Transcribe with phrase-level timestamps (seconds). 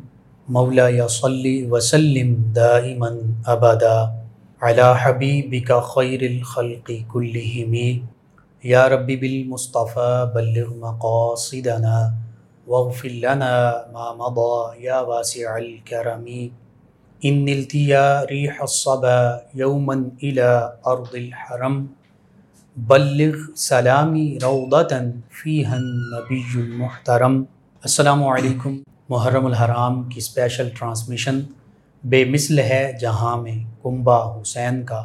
[0.49, 3.09] مولا یا صلی وسلم دائما
[3.47, 4.19] ابدا
[4.61, 8.07] علی حبیبک خیر الخلق کلہم۔
[8.65, 11.97] یا ربی بالمصطفى بلغ مقاصدنا
[12.67, 13.57] واغفر لنا
[13.93, 16.25] ما مضى یا واسع الكرم
[17.23, 19.19] ان التیا ریح الصبا
[19.55, 20.49] یوما الى
[20.87, 21.87] ارض الحرم.
[22.77, 24.99] بلغ سلامی روضتا
[25.43, 27.43] فیہا النبی المحترم.
[27.83, 31.41] السلام علیکم، محرم الحرام کی اسپیشل ٹرانسمیشن
[32.05, 35.05] بے مثل ہے جہاں میں کنبا حسین کا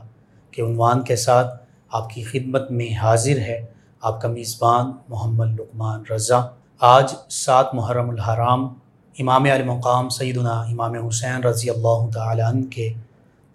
[0.51, 1.55] کے عنوان کے ساتھ
[1.91, 3.65] آپ کی خدمت میں حاضر ہے۔
[4.01, 6.41] آپ کا میزبان محمد لقمان رضا۔
[6.79, 8.73] آج سات محرم الحرام
[9.19, 12.93] امام المقام سیدنا امام حسین رضی اللہ تعالیٰ عنہ کے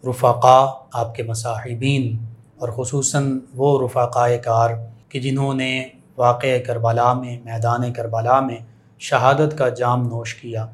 [0.08, 2.17] رفقا، آپ کے مصاحبین
[2.58, 4.70] اور خصوصاً وہ رفقاء کار
[5.08, 8.56] کہ جنہوں نے واقع کربلا میں، میدان کربلا میں
[8.98, 10.67] شہادت کا جام نوش کیا۔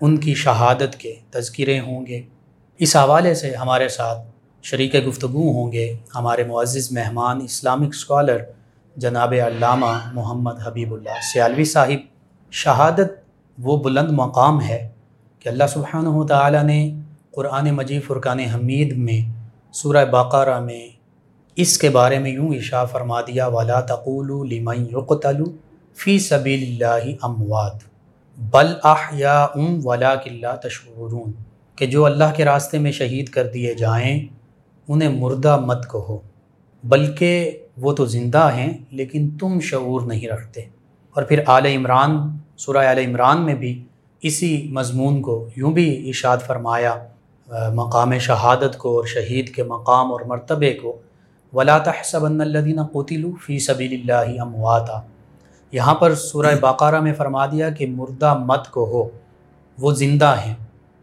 [0.00, 2.22] ان کی شہادت کے تذکرے ہوں گے۔
[2.78, 4.18] اس حوالے سے ہمارے ساتھ
[4.64, 8.38] شریک گفتگو ہوں گے ہمارے معزز مہمان اسلامک اسکالر
[8.96, 12.06] جناب علامہ محمد حبیب اللہ سیالوی صاحب۔
[12.52, 13.12] شہادت
[13.58, 14.88] وہ بلند مقام ہے
[15.38, 16.94] کہ اللہ سبحانہ و تعالیٰ نے
[17.30, 19.20] قرآن مجید فرقان حمید میں
[19.72, 20.88] سورہ باقارہ میں
[21.56, 25.42] اس کے بارے میں یوں اشاع فرما دیا، ولا تقول لمن یقتل
[25.94, 27.82] فی سبیل اللہ اموات
[28.36, 31.32] بل ام ولا کلّہ تشعرون
[31.76, 34.33] کہ جو اللہ کے راستے میں شہید کر دیے جائیں
[34.88, 36.18] انہیں مردہ مت کہو۔
[36.84, 40.60] بلکہ وہ تو زندہ ہیں، لیکن تم شعور نہیں رکھتے۔
[41.14, 43.84] اور پھر آل عمران، سورہ آل عمران میں بھی
[44.22, 46.94] اسی مضمون کو یوں بھی اشاد فرمایا،
[47.74, 50.96] مقام شہادت کو اور شہید کے مقام اور مرتبے کو،
[51.52, 55.00] ولا تحسبن الذين قتلوا فی سبیل اللہ امواتا
[55.72, 59.08] یہاں پر سورہ باقارہ میں فرما دیا کہ مردہ مت کو ہو
[59.78, 60.54] وہ زندہ ہیں،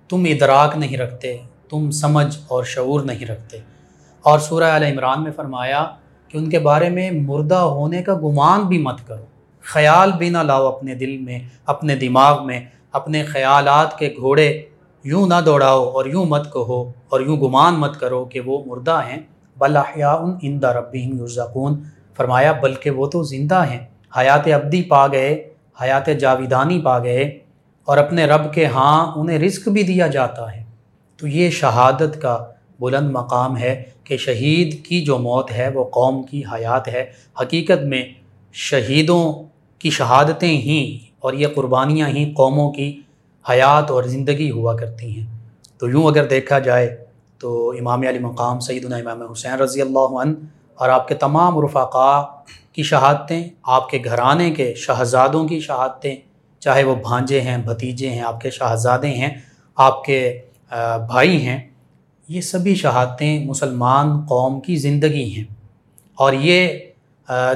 [0.10, 1.38] تم ادراک نہیں رکھتے۔
[1.72, 3.58] تم سمجھ اور شعور نہیں رکھتے۔
[4.22, 5.86] اور سورہ علیہ عمران میں فرمایا
[6.28, 9.26] کہ ان کے بارے میں مردہ ہونے کا گمان بھی مت کرو۔
[9.62, 12.62] خیال بھی نہ لاؤ اپنے دل میں، اپنے دماغ میں،
[12.92, 14.62] اپنے خیالات کے گھوڑے۔
[15.04, 19.02] یوں نہ دوڑاؤ اور یوں مت کہو اور یوں گمان مت کرو کہ وہ مردہ
[19.10, 19.18] ہیں۔
[19.58, 21.84] بلاحیا ان اندہ ربی یرزقون۔
[22.16, 23.80] فرمایا، بلکہ وہ تو زندہ ہیں۔
[24.18, 27.40] حیات ابدی پا گئے، حیات جاویدانی پا گئے۔
[27.86, 30.61] اور اپنے رب کے ہاں انہیں رزق بھی دیا جاتا ہے۔
[31.22, 32.46] تو یہ شہادت کا
[32.80, 37.12] بلند مقام ہے کہ شہید کی جو موت ہے وہ قوم کی حیات ہے۔
[37.42, 38.06] حقیقت میں
[38.54, 39.34] شہیدوں
[39.80, 43.02] کی شہادتیں ہی اور یہ قربانیاں ہی قوموں کی
[43.50, 45.28] حیات اور زندگی ہوا کرتی ہیں۔
[45.78, 47.06] تو یوں اگر دیکھا جائے
[47.38, 50.36] تو امام علی مقام سعید امام حسین رضی اللہ عنہ
[50.76, 52.22] اور آپ کے تمام رفقاء
[52.74, 56.16] کی شہادتیں، آپ کے گھرانے کے شہزادوں کی شہادتیں،
[56.60, 59.30] چاہے وہ بھانجے ہیں، بھتیجے ہیں، آپ کے شہزادے ہیں،
[59.76, 60.42] آپ کے
[61.08, 61.70] بھائی ہیں،
[62.28, 65.44] یہ سبھی شہادتیں مسلمان قوم کی زندگی ہیں۔
[66.16, 66.80] اور یہ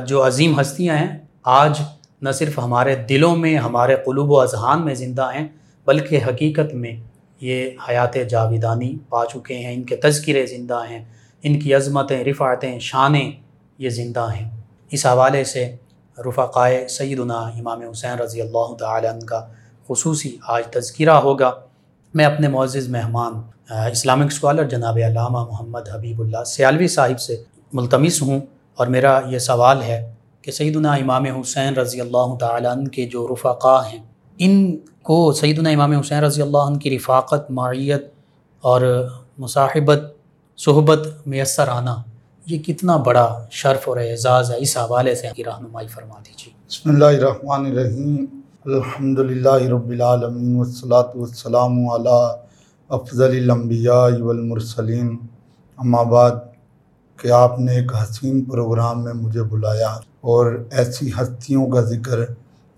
[0.08, 1.82] جو عظیم ہستیاں ہیں، آج
[2.22, 5.48] نہ صرف ہمارے دلوں میں، ہمارے قلوب و اذہان میں زندہ ہیں،
[5.86, 6.96] بلکہ حقیقت میں
[7.42, 11.06] یہ حیات جاویدانی پا چکے ہیں۔ ان کے تذکرے زندہ ہیں،
[11.44, 13.32] ان کی عظمتیں، رفعتیں، شانیں
[13.78, 14.50] یہ زندہ ہیں۔
[14.92, 15.76] اس حوالے سے
[16.18, 19.48] رفقائے سیدنا امام حسین رضی اللہ تعالیٰ عنہ کا
[19.88, 21.52] خصوصی آج تذکرہ ہوگا۔
[22.16, 23.34] میں اپنے معزز مہمان
[23.92, 27.44] اسلامک اسکالر جناب علامہ محمد حبیب اللہ سیالوی صاحب سے
[27.74, 28.40] ملتمس ہوں
[28.76, 33.28] اور میرا یہ سوال ہے کہ سیدنا امام حسین رضی اللہ تعالیٰ عنہ کے جو
[33.28, 34.00] رفقا ہیں،
[34.38, 38.06] ان کو سیدنا امام حسین رضی اللہ عنہ کی رفاقت، معیت
[38.62, 40.00] اور مصاحبت،
[40.58, 41.96] صحبت میسر آنا،
[42.46, 47.06] یہ کتنا بڑا شرف اور اعزاز ہے؟ اس حوالے سے رہنمائی فرما دیجیے۔ بسم اللہ
[47.06, 48.26] الرحمن الرحیم۔
[48.66, 52.38] الحمد للہ رب العالمین والصلاة والسلام علی
[52.90, 55.18] افضل الانبیاء والمرسلین۔
[55.78, 56.32] اما بعد
[57.22, 59.90] کہ آپ نے ایک حسین پروگرام میں مجھے بلایا
[60.22, 62.20] اور ایسی ہستیوں کا ذکر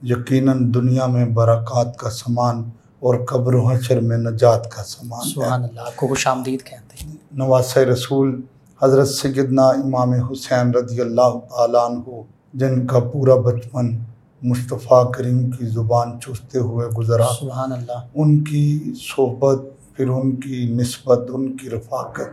[0.02, 2.70] یقیناً دنیا میں برکات کا سامان
[3.00, 7.16] اور قبر و حشر میں نجات کا سامان سبحان اللہ کو خوش آمدید کہتے ہیں۔
[7.32, 8.42] نواز رسول
[8.82, 12.22] حضرت سیدنا امام حسین رضی اللہ تعالیٰ عنہ
[12.54, 13.96] جن کا پورا بچپن
[14.42, 19.62] مصطفیٰ کریم کی زبان چوستے ہوئے گزرا۔ سبحان اللہ۔ ان کی صحبت
[19.96, 22.30] پھر ان کی نسبت ان کی رفاقت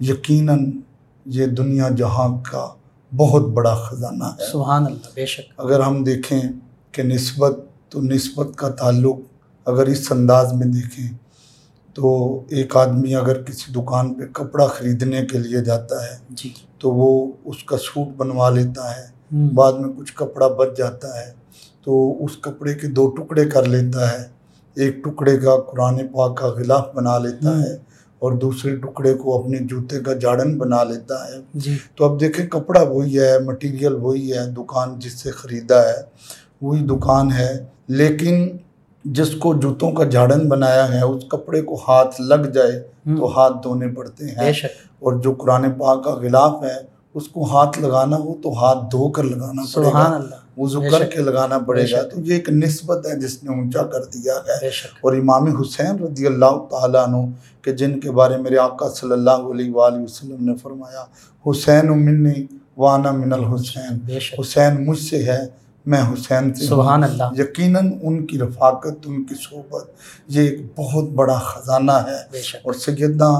[0.00, 0.70] یقیناً
[1.26, 2.68] یہ دنیا جہاں کا
[3.16, 6.40] بہت بڑا خزانہ ہے۔ سبحان اللہ بے شک۔ اگر ہم دیکھیں
[6.92, 7.56] کہ نسبت
[7.88, 9.16] تو نسبت کا تعلق
[9.64, 11.16] اگر اس انداز میں دیکھیں
[11.94, 16.90] تو ایک آدمی اگر کسی دکان پہ کپڑا خریدنے کے لیے جاتا ہے جی۔ تو
[16.90, 21.32] وہ اس کا سوٹ بنوا لیتا ہے۔ بعد میں کچھ کپڑا بچ جاتا ہے
[21.84, 24.24] تو اس کپڑے کے دو ٹکڑے کر لیتا ہے۔
[24.74, 27.72] ایک ٹکڑے کا قرآن پاک کا غلاف بنا لیتا۔ ہے
[28.18, 32.46] اور دوسرے ٹکڑے کو اپنے جوتے کا جاڑن بنا لیتا ہے۔ جی۔ تو اب دیکھیں
[32.46, 36.02] کپڑا وہی ہے مٹیریل وہی ہے دکان جس سے خریدا ہے
[36.62, 38.56] وہی دکان ہے۔ لیکن
[39.04, 42.80] جس کو جوتوں کا جھاڑن بنایا ہے اس کپڑے کو ہاتھ لگ جائے
[43.18, 44.52] تو ہاتھ دھونے پڑتے ہیں۔
[45.00, 49.08] اور جو قرآن پاک کا غلاف ہے اس کو ہاتھ لگانا ہو تو ہاتھ دھو
[49.08, 49.98] کر لگانا پڑے گا
[50.58, 54.04] وضو کر کے لگانا پڑے گا۔ تو یہ ایک نسبت ہے جس نے اونچا کر
[54.04, 54.66] دیا ہے۔
[55.02, 57.16] اور امام حسین رضی اللہ تعالیٰ عنہ
[57.62, 61.04] کہ جن کے بارے میرے آقا صلی اللہ علیہ وآلہ وسلم نے فرمایا
[61.46, 62.44] حسین منی
[62.76, 63.98] وانا من الحسین۔
[64.40, 65.38] حسین مجھ سے ہے
[65.86, 69.84] میں حسین سے سبحان اللہ۔ یقیناً ان کی رفاقت ان کی صحبت
[70.28, 73.30] یہ ایک بہت بڑا خزانہ ہے۔ اور سیدنا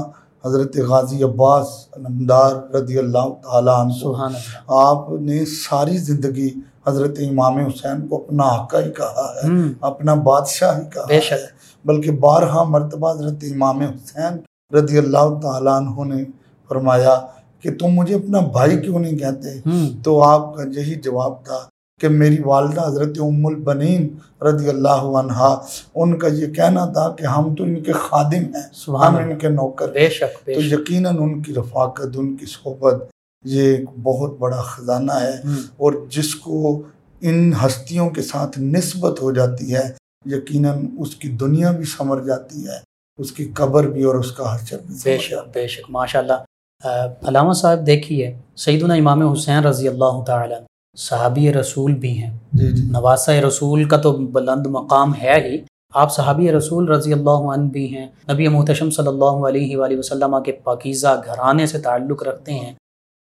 [0.43, 6.49] حضرت غازی عباس علمدار رضی اللہ تعالیٰ عنہ سبحان اللہ۔ آپ نے ساری زندگی
[6.87, 9.49] حضرت امام حسین کو اپنا آقا ہی کہا ہے
[9.81, 11.37] اپنا بادشاہ ہی کہا ہے
[11.85, 14.37] بلکہ بارہا مرتبہ حضرت امام حسین
[14.71, 16.23] رضی اللہ تعالیٰ عنہ نے
[16.69, 17.19] فرمایا
[17.63, 19.59] کہ تم مجھے اپنا بھائی کیوں نہیں کہتے؟
[20.03, 21.59] تو آپ کا یہی جواب تھا
[21.99, 24.07] کہ میری والدہ حضرت ام البنین
[24.43, 25.57] رضی اللہ عنہا
[25.95, 29.37] ان کا یہ کہنا تھا کہ ہم تو ان کے خادم ہیں سبحان ہم ان
[29.37, 33.03] کے نوکر بے شک بے تو یقیناً ان کی رفاقت ان کی صحبت
[33.45, 35.35] یہ ایک بہت بڑا خزانہ ہے۔
[35.77, 36.81] اور جس کو
[37.21, 39.91] ان ہستیوں کے ساتھ نسبت ہو جاتی ہے
[40.25, 42.77] یقیناً اس کی دنیا بھی سمر جاتی ہے
[43.17, 46.87] اس کی قبر بھی اور اس کا حشر بھی بے شک بے شک ماشاء اللہ
[47.27, 50.59] علامہ صاحب دیکھیے سیدنا امام حسین رضی اللہ تعالیٰ
[50.97, 55.57] صحابی رسول بھی ہیں۔ جی جی۔ نواسہ رسول کا تو بلند مقام ہے ہی۔
[55.93, 60.43] آپ صحابی رسول رضی اللہ عنہ بھی ہیں۔ نبی محتشم صلی اللہ علیہ وآلہ وسلم
[60.43, 62.73] کے پاکیزہ گھرانے سے تعلق رکھتے ہیں۔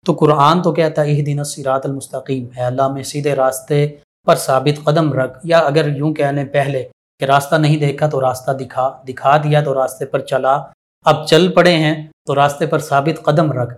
[0.05, 3.87] تو قرآن تو کہتا ہے دن سیرات المستقیم۔ ہے اللہ میں سیدھے راستے
[4.25, 6.83] پر ثابت قدم رکھ۔ یا اگر یوں کہہ لیں پہلے
[7.19, 10.61] کہ راستہ نہیں دیکھا تو راستہ دکھا دکھا دیا تو راستے پر چلا۔
[11.05, 13.73] اب چل پڑے ہیں تو راستے پر ثابت قدم رکھ۔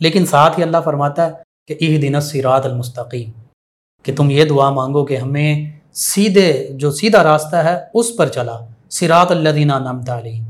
[0.00, 1.32] لیکن ساتھ ہی اللہ فرماتا ہے
[1.70, 3.30] کہ اہ دن سیرات المستقیم
[4.02, 8.58] کہ تم یہ دعا مانگو کہ ہمیں سیدھے جو سیدھا راستہ ہے اس پر چلا
[8.90, 10.44] سراط الذین انعمت علیہم۔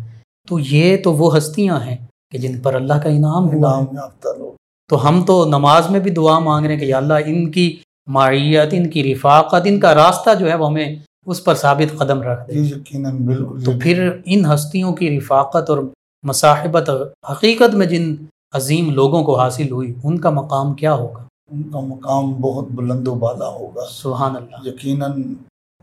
[0.49, 1.97] تو یہ تو وہ ہستیاں ہیں
[2.33, 4.51] کہ جن پر اللہ کا انعام ہوا ہے۔
[4.89, 7.77] تو ہم تو نماز میں بھی دعا مانگ رہے ہیں کہ یا اللہ ان کی
[8.07, 10.97] معیت ان کی رفاقت ان کا راستہ جو ہے وہ ہمیں
[11.27, 15.71] اس پر ثابت قدم رکھ دے۔ جی یقیناً بالکل تو پھر ان ہستیوں کی رفاقت
[15.71, 15.79] اور
[16.23, 16.91] مصاحبت
[17.31, 18.15] حقیقت میں جن
[18.55, 23.09] عظیم لوگوں کو حاصل ہوئی ان کا مقام کیا ہوگا؟ ان کا مقام بہت بلند
[23.09, 25.23] و بالا ہوگا۔ سبحان اللہ۔ یقیناً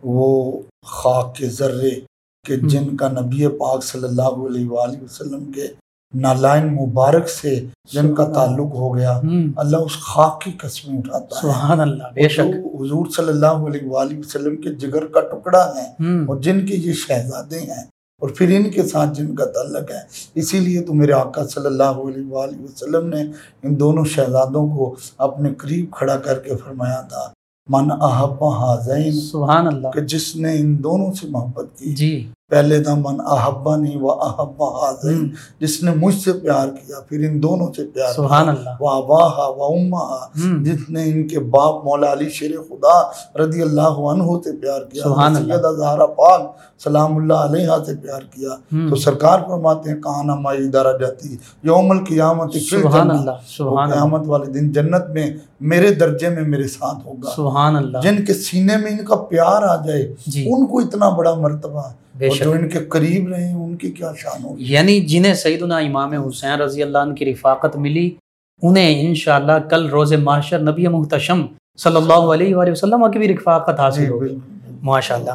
[0.04, 2.00] وہ خاک کے ذرے
[2.46, 5.68] کہ۔ جن کا نبی پاک صلی اللہ علیہ وآلہ وسلم کے
[6.14, 9.22] نالائن مبارک سے جن کا تعلق ہو گیا
[9.56, 12.42] اللہ اس خاک کی قسمیں اٹھاتا سبحان اللہ بے شک۔
[12.82, 15.86] حضور صلی اللہ علیہ وآلہ وسلم کے جگر کا ٹکڑا ہے
[16.28, 17.84] اور جن کے یہ شہزادے ہیں
[18.22, 20.00] اور پھر ان کے ساتھ جن کا تعلق ہے
[20.36, 23.22] اسی لیے تو میرے آقا صلی اللہ علیہ وآلہ وسلم نے
[23.64, 27.28] ان دونوں شہزادوں کو اپنے قریب کھڑا کر کے فرمایا تھا
[27.70, 32.12] من احب حاضین سبحان اللہ۔ کہ جس نے ان دونوں سے محبت کی جی۔
[32.50, 35.28] پہلے تھا من احبا نہیں و احب حاضین ہم،
[35.60, 39.48] جس نے مجھ سے پیار کیا پھر ان دونوں سے پیار سبحان اللہ۔ و اباہا
[39.48, 40.18] و امہا
[40.64, 42.96] جس نے ان کے باپ مولا علی شیر خدا
[43.44, 46.42] رضی اللہ عنہ سے پیار کیا سبحان اللہ۔ سیدہ زہرا پاک
[46.84, 48.50] سلام اللہ علیہ سے پیار کیا۔
[48.90, 54.52] تو سرکار فرماتے ہیں کہاں نمائی ادارہ جاتی یوم القیامت سبحان۔ اللہ سبحان قیامت والے
[54.52, 58.92] دن جنت میں میرے درجے میں میرے ساتھ ہوگا۔ سبحان اللہ۔ جن کے سینے میں
[58.92, 61.82] ان کا پیار آ جائے جی۔ ان کو اتنا بڑا مرتبہ
[62.18, 65.00] بے اور شک۔ جو ان کے قریب رہے ہیں ان کی کیا شان ہوگی؟ یعنی
[65.00, 68.16] جنہیں سیدنا امام حسین رضی اللہ عنہ کی رفاقت ملی
[68.62, 71.46] انہیں انشاءاللہ کل روز معاشر نبی محتشم
[71.78, 75.32] صلی اللہ علیہ وآلہ وسلم کی بھی رفاقت حاصل جی ہوگی۔ بالکل۔ ماشاءاللہ۔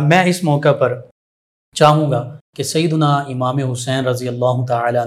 [0.00, 1.00] میں اس موقع پر
[1.74, 4.98] چاہوں گا کہ سیدنا امام حسین رضی اللہ تعالی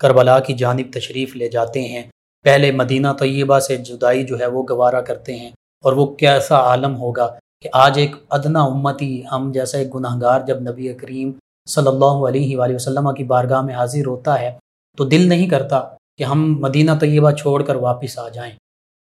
[0.00, 2.02] کربلا کی جانب تشریف لے جاتے ہیں۔
[2.44, 5.50] پہلے مدینہ طیبہ سے جدائی جو ہے وہ گوارا کرتے ہیں
[5.84, 10.40] اور وہ کیسا عالم ہوگا۔ کہ آج ایک ادنا امتی، ہم جیسا ایک گناہ گار
[10.46, 11.30] جب نبی کریم
[11.68, 14.50] صلی اللہ علیہ وآلہ وسلم کی بارگاہ میں حاضر ہوتا ہے
[14.98, 15.80] تو دل نہیں کرتا
[16.18, 18.52] کہ ہم مدینہ طیبہ چھوڑ کر واپس آ جائیں۔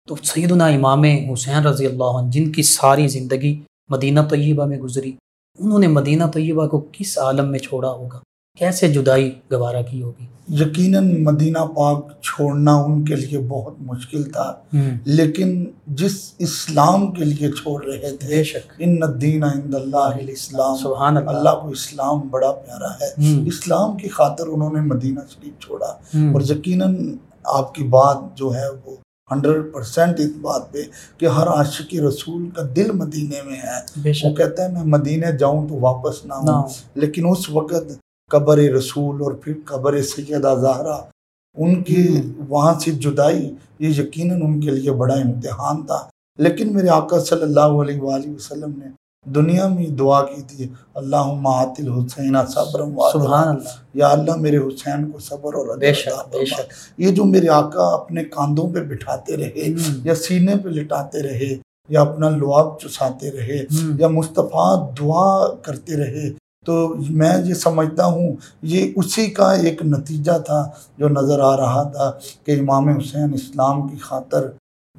[0.08, 5.12] تو سیدنا امام حسین رضی اللہ عنہ، جن کی ساری زندگی مدینہ طیبہ میں گزری،
[5.58, 8.18] انہوں نے مدینہ طیبہ کو کس عالم میں چھوڑا ہوگا؟
[8.58, 14.54] کیسے جدائی گوارا کی ہوگی؟ یقیناً مدینہ پاک چھوڑنا ان کے لیے بہت مشکل تھا
[15.04, 18.42] لیکن جس اسلام کے لیے چھوڑ رہے تھے
[18.78, 23.08] ان الدین عند اللہ الاسلام سبحان اللہ۔ اللہ کو اسلام بڑا پیارا ہے۔
[23.48, 28.68] اسلام کی خاطر انہوں نے مدینہ شریف چھوڑا۔ اور یقیناً آپ کی بات جو ہے
[28.84, 28.96] وہ
[29.32, 30.78] ہنڈریڈ پرسینٹ اس بات پہ
[31.18, 35.68] کہ ہر عاشق رسول کا دل مدینے میں ہے۔ وہ کہتا ہے میں مدینے جاؤں
[35.68, 37.92] تو واپس نہ ہوں ہو۔ لیکن اس وقت
[38.30, 40.98] قبر رسول اور پھر قبر سیدہ زہرا
[41.56, 42.06] ان کی
[42.48, 43.44] وہاں سے جدائی
[43.78, 45.98] یہ یقیناً ان کے لیے بڑا امتحان تھا۔
[46.38, 48.88] لیکن میرے آقا صلی اللہ علیہ وآلہ وسلم نے
[49.26, 55.10] دنیا میں دعا کی تھی اللہ معاطل حسین صبرم سبحان اللہ یا اللہ میرے حسین
[55.10, 59.36] کو صبر اور بے شک بے۔ شک۔ یہ جو میرے آقا اپنے کاندھوں پہ بٹھاتے
[59.36, 59.66] رہے
[60.04, 61.54] یا سینے پہ لٹاتے رہے
[61.88, 63.64] یا اپنا لعاب چساتے رہے
[63.98, 64.70] یا مصطفیٰ
[65.00, 65.28] دعا
[65.62, 66.28] کرتے رہے
[66.66, 71.82] تو میں یہ سمجھتا ہوں یہ اسی کا ایک نتیجہ تھا جو نظر آ رہا
[71.82, 72.10] تھا
[72.44, 74.46] کہ امام حسین اسلام کی خاطر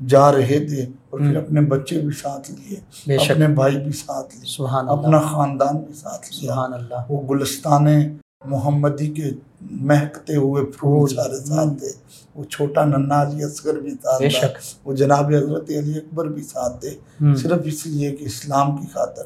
[0.07, 2.77] جا رہے تھے اور پھر۔ اپنے بچے بھی ساتھ لیے
[3.15, 7.21] اپنے بھائی بھی ساتھ لیے سبحان اپنا اللہ خاندان بھی ساتھ لیا سبحان اللہ۔ وہ
[7.29, 7.87] گلستان
[8.45, 9.29] محمدی کے
[9.71, 11.91] مہکتے ہوئے پھول سارے۔ ساتھ تھے۔
[12.35, 14.47] وہ چھوٹا ننا علی اصغر بھی ساتھ تھا
[14.85, 16.97] وہ جناب حضرت علی اکبر بھی ساتھ تھے۔
[17.35, 19.23] صرف اس لیے کہ اسلام کی خاطر۔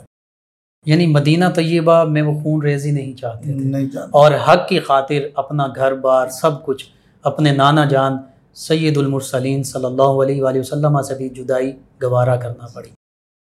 [0.86, 5.28] یعنی مدینہ طیبہ میں وہ خون ریزی نہیں چاہتے تھے۔ نہیں اور حق کی خاطر
[5.36, 6.86] اپنا گھر بار سب کچھ
[7.26, 8.18] اپنے نانا جان
[8.56, 11.72] سید المرسلین صلی اللہ علیہ وآلہ وسلم سے بھی جدائی
[12.04, 12.90] گوارا کرنا پڑی۔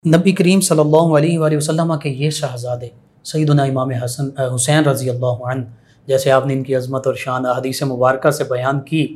[0.04, 2.88] نبی کریم صلی اللہ علیہ وآلہ وسلم کے یہ شہزادے
[3.24, 5.64] سیدنا امام حسن حسین رضی اللہ عنہ
[6.08, 9.06] جیسے آپ نے ان کی عظمت اور شان حدیث مبارکہ سے بیان کی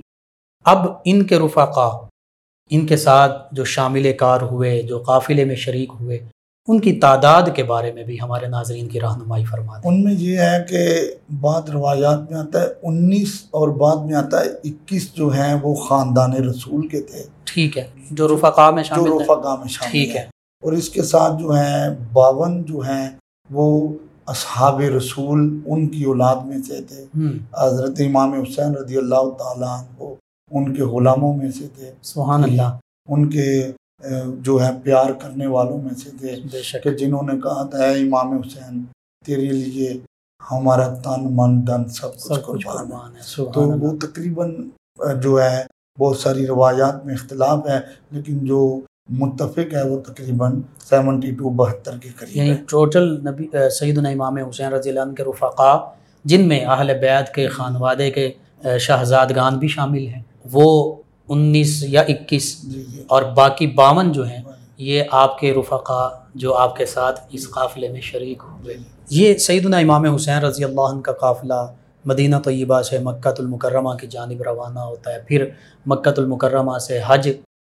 [0.67, 1.89] اب ان کے رفقا
[2.71, 6.19] ان کے ساتھ جو شامل کار ہوئے جو قافلے میں شریک ہوئے
[6.69, 10.15] ان کی تعداد کے بارے میں بھی ہمارے ناظرین کی رہنمائی فرما دیں۔ ان میں
[10.15, 11.01] یہ ہے کہ
[11.41, 15.75] بعض روایات میں آتا ہے انیس اور بعد میں آتا ہے اکیس جو ہیں وہ
[15.75, 19.91] خاندان رسول کے تھے۔ ٹھیک ہے جو رفقا میں جو شامل ہیں۔ رفقا میں شامل
[19.91, 20.21] ٹھیک ہے۔
[20.63, 23.09] اور اس کے ساتھ جو ہیں باون جو ہیں
[23.51, 23.89] وہ
[24.27, 27.05] اصحاب رسول ان کی اولاد میں سے تھے۔
[27.59, 30.05] حضرت امام حسین رضی اللہ تعالیٰ عنہ
[30.51, 33.73] ان کے غلاموں میں سے تھے۔ سبحان اللہ۔ ان کے
[34.41, 38.37] جو ہے پیار کرنے والوں میں سے تھے کہ جنہوں نے کہا تھا اے امام
[38.39, 38.85] حسین
[39.25, 39.99] تیرے لیے
[40.53, 44.55] ہمارا تن من دن سب کچھ قربان ہے۔ تو وہ تقریباً
[45.23, 45.65] جو ہے
[45.99, 47.79] بہت ساری روایات میں اختلاف ہے
[48.11, 48.61] لیکن جو
[49.19, 54.73] متفق ہے وہ تقریباً سیونٹی ٹو بہتر کے قریب یعنی ٹوٹل نبی سیدنا امام حسین
[54.73, 55.77] رضی اللہ عنہ کے رفقا
[56.25, 58.31] جن میں اہل بیت کے خانوادے کے
[58.79, 60.95] شہزادگان بھی شامل ہیں وہ
[61.29, 64.43] انیس یا اکیس جی جی۔ اور باقی باون جو ہیں
[64.79, 68.75] یہ آپ کے رفقا جو آپ کے ساتھ اس قافلے میں شریک ہوئے
[69.11, 71.67] یہ سیدنا امام حسین رضی اللہ عنہ کا قافلہ
[72.05, 75.45] مدینہ طیبہ سے مکہ المکرمہ کی جانب روانہ ہوتا ہے۔ پھر
[75.87, 77.29] مکہ المکرمہ سے حج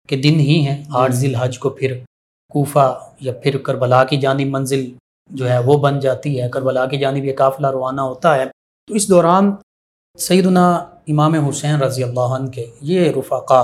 [0.10, 1.98] کے دن ہی ہیں۔ آٹھ ذی الحج کو پھر
[2.52, 4.86] کوفہ یا پھر کربلا کی جانب منزل
[5.30, 8.46] جو ہے وہ بن جاتی ہے۔ کربلا کی جانب یہ قافلہ روانہ ہوتا ہے۔
[8.88, 9.52] تو اس دوران
[10.18, 10.74] سیدنا
[11.08, 13.64] امام حسین رضی اللہ عنہ کے یہ رفقا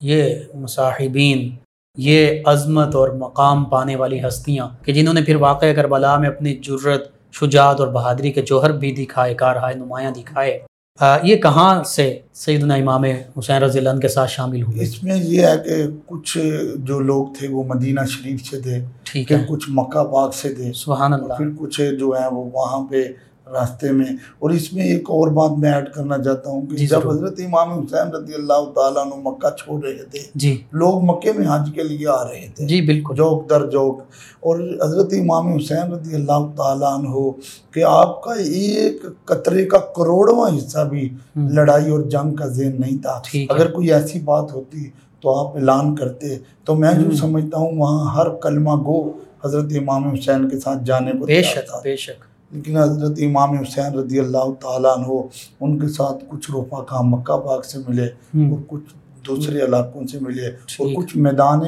[0.00, 1.50] یہ مصاحبین
[1.96, 6.54] یہ عظمت اور مقام پانے والی ہستیاں کہ جنہوں نے پھر واقع کربلا میں اپنی
[6.54, 10.58] جرت شجاعت اور بہادری کے جوہر بھی دکھائے کارہائے نمایاں دکھائے۔
[11.00, 13.04] آ، یہ کہاں سے سیدنا امام
[13.38, 15.74] حسین رضی اللہ عنہ کے ساتھ شامل ہوئے؟ اس میں یہ ہے کہ
[16.06, 16.38] کچھ
[16.76, 20.72] جو لوگ تھے وہ مدینہ شریف سے تھے ٹھیک ہے۔ کچھ مکہ پاک سے تھے۔
[20.72, 23.04] سبحان اللہ۔ پھر کچھ جو ہیں وہ وہاں پہ
[23.52, 24.06] راستے میں۔
[24.38, 27.40] اور اس میں ایک اور بات میں ایڈ کرنا چاہتا ہوں کہ جی، جب۔ حضرت
[27.44, 31.70] امام حسین رضی اللہ تعالیٰ عنہ مکہ چھوڑ رہے تھے جی۔ لوگ مکے میں حج
[31.74, 34.00] کے لیے آ رہے تھے۔ جی بالکل۔ جوک در جوک۔
[34.40, 37.30] اور حضرت امام حسین رضی اللہ تعالیٰ عنہ
[37.74, 43.02] کہ آپ کا ایک قطرے کا کروڑواں حصہ بھی لڑائی اور جنگ کا ذہن نہیں
[43.02, 44.90] تھا۔ اگر کوئی ایسی بات ہوتی
[45.20, 49.12] تو آپ اعلان کرتے۔ تو میں جو۔ سمجھتا ہوں وہاں ہر کلمہ گو
[49.44, 53.98] حضرت امام حسین کے ساتھ جانے کو بے شک بے شک۔ لیکن حضرت امام حسین
[53.98, 55.20] رضی اللہ تعالیٰ عنہ
[55.60, 58.94] ان کے ساتھ کچھ رفقا مکہ پاک سے ملے اور کچھ
[59.26, 61.60] دوسرے علاقوں سے ملے اور کچھ میدان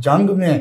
[0.00, 0.58] جنگ میں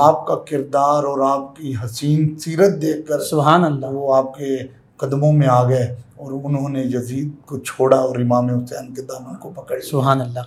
[0.00, 3.86] آپ کا کردار اور آپ کی حسین سیرت دیکھ کر سبحان اللہ.
[3.86, 4.56] وہ آپ کے
[4.96, 9.36] قدموں میں آ گئے اور انہوں نے یزید کو چھوڑا اور امام حسین کے دامن
[9.36, 10.40] کو پکڑ سبحان اللہ.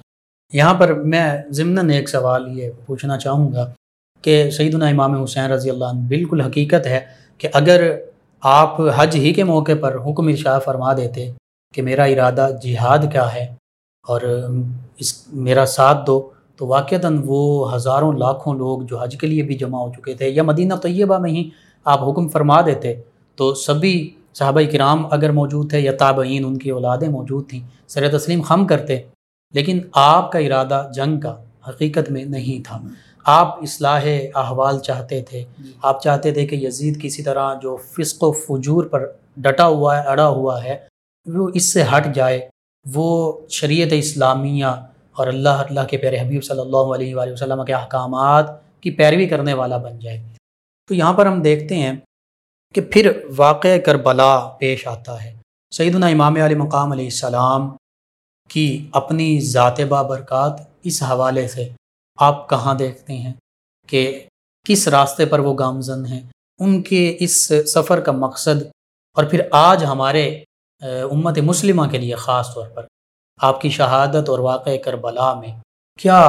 [0.53, 3.71] یہاں پر میں ضمن ایک سوال یہ پوچھنا چاہوں گا
[4.23, 6.99] کہ سیدنا امام حسین رضی اللہ عنہ بالکل حقیقت ہے
[7.37, 7.89] کہ اگر
[8.43, 11.29] آپ حج ہی کے موقع پر حکم ارشاد فرما دیتے
[11.73, 13.43] کہ میرا ارادہ جہاد کیا ہے
[14.05, 14.21] اور
[14.97, 15.13] اس
[15.47, 16.19] میرا ساتھ دو،
[16.55, 20.29] تو واقعتاً وہ ہزاروں لاکھوں لوگ جو حج کے لیے بھی جمع ہو چکے تھے
[20.29, 21.49] یا مدینہ طیبہ میں ہی
[21.85, 22.93] آپ حکم فرما دیتے،
[23.37, 23.93] تو سبھی
[24.33, 28.65] صحابہ کرام اگر موجود تھے یا تابعین ان کی اولادیں موجود تھیں، سر تسلیم خم
[28.67, 28.99] کرتے،
[29.53, 31.35] لیکن آپ کا ارادہ جنگ کا،
[31.67, 32.79] حقیقت میں نہیں تھا۔
[33.23, 35.45] آپ اصلاح احوال چاہتے تھے۔
[35.81, 39.05] آپ چاہتے تھے کہ یزید کسی طرح جو فسق و فجور پر
[39.37, 40.77] ڈٹا ہوا ہے اڑا ہوا ہے
[41.25, 42.49] وہ اس سے ہٹ جائے۔
[42.85, 44.65] وہ شریعت اسلامیہ
[45.11, 48.45] اور اللہ اللہ کے پیارے حبیب صلی اللہ علیہ وآلہ وسلم کے احکامات
[48.81, 50.23] کی پیروی کرنے والا بن جائے۔
[50.87, 51.93] تو یہاں پر ہم دیکھتے ہیں
[52.73, 55.35] کہ پھر واقع کربلا پیش آتا ہے۔
[55.71, 57.69] سیدنا امام علیہ مقام علیہ السلام
[58.47, 61.69] کی اپنی ذات بابرکات اس حوالے سے
[62.19, 63.33] آپ کہاں دیکھتے ہیں
[63.87, 64.25] کہ
[64.65, 66.21] کس راستے پر وہ گامزن ہیں؟
[66.59, 68.63] ان کے اس سفر کا مقصد
[69.15, 70.43] اور پھر آج ہمارے
[70.81, 72.85] امت مسلمہ کے لیے خاص طور پر
[73.37, 75.59] آپ کی شہادت اور واقع کربلا میں
[75.99, 76.19] کیا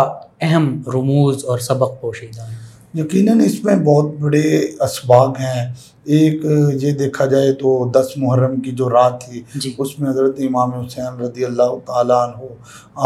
[0.41, 2.59] اہم رموز اور سبق پوشیدہ ہیں؟
[2.95, 5.75] یقیناً اس میں بہت بڑے اسباق ہیں۔
[6.11, 6.45] ایک
[6.83, 10.75] یہ دیکھا جائے تو دس محرم کی جو رات تھی جی۔ اس میں حضرت امام
[10.75, 12.47] حسین رضی اللہ تعالیٰ عنہ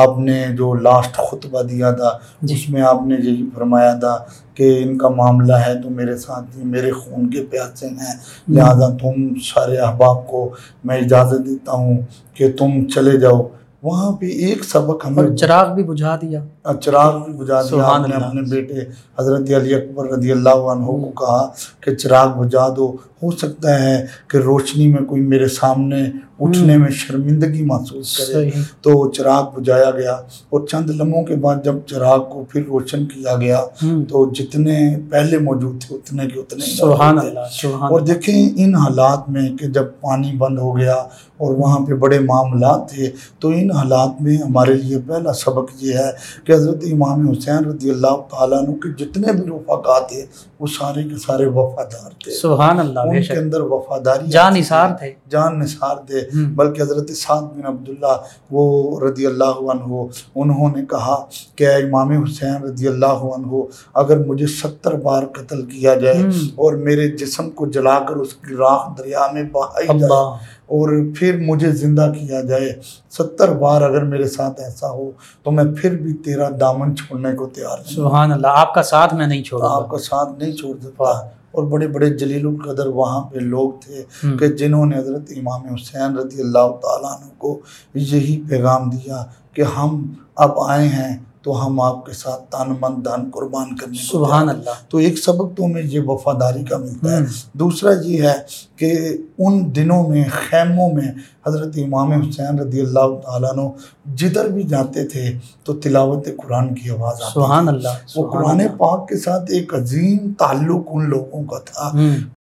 [0.02, 4.16] آپ نے جو لاسٹ خطبہ دیا تھا جی۔ اس میں آپ نے یہی فرمایا تھا
[4.54, 8.14] کہ ان کا معاملہ ہے تو میرے ساتھ ہی میرے خون کے پیاسے ہیں۔
[8.48, 10.48] لہذا تم سارے احباب کو
[10.84, 12.00] میں اجازت دیتا ہوں
[12.34, 13.42] کہ تم چلے جاؤ۔
[13.82, 16.40] وہاں پہ ایک سبق ہمیں چراغ بھی بجھا دیا۔
[16.72, 18.80] چراغ بھی بجھا دیا آپ نے۔ اپنے بیٹے
[19.18, 21.48] حضرت علی اکبر رضی اللہ عنہ کو کہا
[21.80, 26.00] کہ چراغ بجھا دو۔ ہو سکتا ہے کہ روشنی میں کوئی میرے سامنے
[26.40, 28.50] اٹھنے میں شرمندگی محسوس کرے۔
[28.82, 30.12] تو چراغ بجھایا گیا
[30.50, 33.60] اور چند لمحوں کے بعد جب چراغ کو پھر روشن کیا گیا
[34.08, 34.76] تو جتنے
[35.10, 39.84] پہلے موجود تھے اتنے کے اتنے سبحان۔ اللہ اور دیکھیں ان حالات میں کہ جب
[40.00, 40.96] پانی بند ہو گیا
[41.38, 45.94] اور وہاں پہ بڑے معاملات تھے تو ان حالات میں ہمارے لیے پہلا سبق یہ
[45.94, 46.10] ہے
[46.44, 50.26] کہ حضرت امام حسین رضی اللہ تعالیٰ عنہ کے جتنے بھی رفقات تھے
[50.60, 55.12] وہ سارے کے سارے وفادار تھے۔ سبحان اللہ ان کے اندر وفاداری جان نثار تھے۔
[55.28, 56.20] جان نثار تھے۔
[56.54, 58.16] بلکہ حضرت سعد بن عبداللہ
[58.50, 61.24] وہ رضی اللہ عنہ انہوں نے کہا
[61.56, 63.62] کہ امام حسین رضی اللہ عنہ
[63.94, 66.22] اگر مجھے ستر بار قتل کیا جائے
[66.54, 71.38] اور میرے جسم کو جلا کر اس کی راکھ دریا میں بہائی جائے اور پھر
[71.40, 72.72] مجھے زندہ کیا جائے
[73.10, 75.10] ستر بار اگر میرے ساتھ ایسا ہو
[75.42, 79.14] تو میں پھر بھی تیرا دامن چھوڑنے کو تیار نہیں سبحان اللہ آپ کا ساتھ
[79.14, 82.86] میں نہیں چھوڑا آپ کا ساتھ نہیں چھوڑ سکتا۔ واہ۔ اور بڑے بڑے جلیل القدر
[82.92, 84.02] وہاں پہ لوگ تھے
[84.38, 87.58] کہ جنہوں نے حضرت امام حسین رضی اللہ تعالیٰ عنہ کو
[87.94, 90.02] یہی پیغام دیا کہ ہم
[90.36, 94.70] اب آئے ہیں تو ہم آپ کے ساتھ تن من دن قربان کرنے سبحان۔ اللہ۔
[94.88, 98.34] تو ایک سبق تو ہمیں یہ وفاداری کا ملتا ہے۔ دوسرا یہ ہے
[98.76, 101.08] کہ ان دنوں میں خیموں میں
[101.46, 103.68] حضرت امام حسین رضی اللہ تعالیٰ عنہ
[104.14, 109.08] جدھر بھی جاتے تھے تو تلاوت قرآن کی آواز آتی سبحان اللہ وہ قرآن پاک
[109.08, 111.92] کے ساتھ ایک عظیم تعلق ان لوگوں کا تھا۔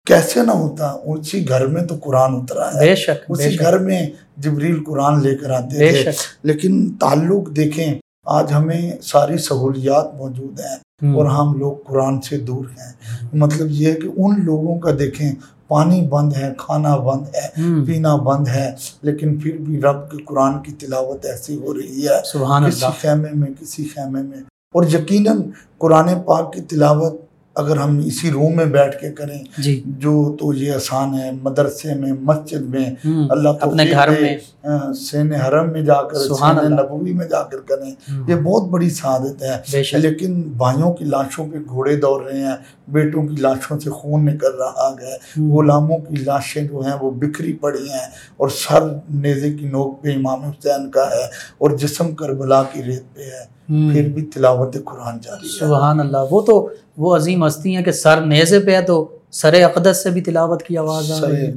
[0.08, 3.62] کیسے نہ ہوتا اسی گھر میں تو قرآن اترا ہے۔ بے شک بے اسی شک۔
[3.62, 4.06] گھر میں
[4.38, 6.12] جبریل قرآن لے کر آتے بے تھے۔
[6.44, 7.94] لیکن تعلق دیکھیں
[8.26, 10.76] آج ہمیں ساری سہولیات موجود ہیں
[11.16, 12.94] اور ہم لوگ قرآن سے دور ہیں۔
[13.34, 15.32] مطلب یہ ہے کہ ان لوگوں کا دیکھیں
[15.68, 20.64] پانی بند ہے کھانا بند ہے پینا بند ہے لیکن پھر بھی رب کے قرآن
[20.64, 24.38] کی تلاوت ایسی ہو رہی ہے۔ سبحان کسی اللہ۔ خیمے میں کسی خیمے میں۔
[24.74, 25.42] اور یقیناً
[25.78, 27.14] قرآن پاک کی تلاوت
[27.56, 31.94] اگر ہم اسی روم میں بیٹھ کے کریں جی۔ جو تو یہ آسان ہے مدرسے
[31.94, 32.86] میں مسجد میں
[33.30, 37.58] اللہ اپنے گھر میں۔ آ، سین حرم میں جا کر سین۔ نبوی میں جا کر
[37.58, 37.92] کریں۔
[38.28, 39.62] یہ بہت بڑی سعادت ہے۔
[39.98, 42.56] لیکن بھائیوں کی لاشوں پہ گھوڑے دوڑ رہے ہیں
[42.88, 45.16] بیٹوں کی لاشوں سے خون نکل رہا ہے۔
[45.58, 50.16] غلاموں کی لاشیں جو ہیں وہ بکھری پڑی ہیں اور سر نیزے کی نوک پہ
[50.16, 51.24] امام حسین کا ہے
[51.58, 56.18] اور جسم کربلا کی ریت پہ ہے۔ پھر بھی تلاوت قرآن جاری ہے۔ سبحان اللہ
[56.32, 60.10] وہ تو وہ عظیم ہستی ہیں کہ سر نیزے پہ ہے تو سر اقدس سے
[60.10, 61.54] بھی تلاوت کی آواز آ رہی ہے۔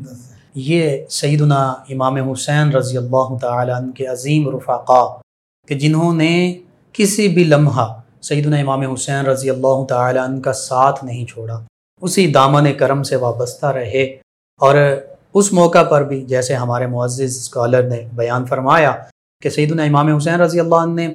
[0.54, 5.02] یہ سیدنا امام حسین رضی اللہ تعالیٰ عنہ کے عظیم رفقا
[5.68, 6.58] کہ جنہوں نے
[6.92, 11.60] کسی بھی لمحہ سیدنا امام حسین رضی اللہ تعالیٰ عنہ کا ساتھ نہیں چھوڑا
[12.02, 14.04] اسی دامن کرم سے وابستہ رہے۔
[14.60, 14.74] اور
[15.34, 18.92] اس موقع پر بھی جیسے ہمارے معزز اسکالر نے بیان فرمایا
[19.42, 21.14] کہ سیدنا امام حسین رضی اللہ عنہ نے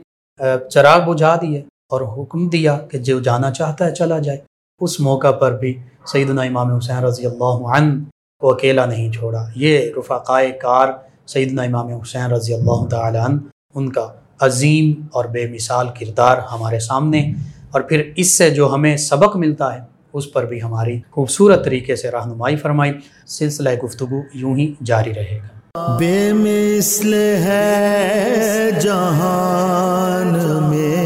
[0.72, 4.38] چراغ بجھا دیے اور حکم دیا کہ جو جانا چاہتا ہے چلا جائے۔
[4.80, 8.04] اس موقع پر بھی سیدنا امام حسین رضی اللہ عنہ
[8.40, 10.88] کو اکیلا نہیں چھوڑا۔ یہ رفقائے کار
[11.28, 13.38] سیدنا امام حسین رضی اللہ تعالیٰ عنہ،
[13.76, 17.34] ان کا عظیم اور بے مثال کردار ہمارے سامنے۔
[17.72, 19.80] اور پھر اس سے جو ہمیں سبق ملتا ہے،
[20.14, 22.92] اس پر بھی ہماری خوبصورت طریقے سے رہنمائی فرمائی۔
[23.28, 30.34] سلسلہ گفتگو یوں ہی جاری رہے گا۔ بے مثل ہے جہان
[30.70, 31.02] میں۔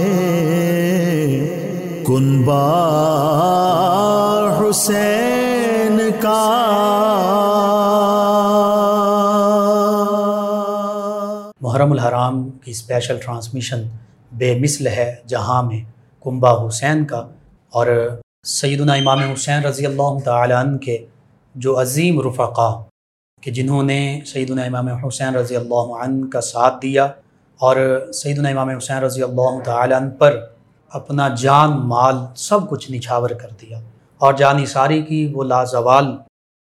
[2.05, 2.65] کنبا
[4.59, 6.71] حسین کا۔
[11.61, 13.83] محرم الحرام کی اسپیشل ٹرانسمیشن
[14.31, 15.79] بے مثل ہے جہاں میں
[16.23, 17.17] کنبا حسین کا۔
[17.69, 17.87] اور
[18.43, 20.97] سیدنا امام حسین رضی اللہ تعالیٰ عنہ کے
[21.55, 22.83] جو عظیم رفقا
[23.45, 27.03] کہ جنہوں نے سیدنا امام حسین رضی اللہ عنہ کا ساتھ دیا
[27.59, 27.77] اور
[28.13, 30.39] سیدنا امام حسین رضی اللہ تعالیٰ عنہ پر
[30.91, 33.79] اپنا جان، مال سب کچھ نچھاور کر دیا
[34.21, 36.05] اور جان ساری کی وہ لازوال